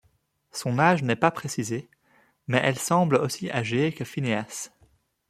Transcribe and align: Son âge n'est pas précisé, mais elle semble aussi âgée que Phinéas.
Son 0.51 0.79
âge 0.79 1.03
n'est 1.03 1.15
pas 1.15 1.29
précisé, 1.29 1.87
mais 2.47 2.59
elle 2.63 2.79
semble 2.79 3.17
aussi 3.17 3.51
âgée 3.51 3.93
que 3.93 4.03
Phinéas. 4.03 4.71